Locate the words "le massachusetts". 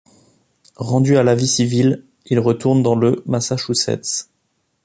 2.95-4.29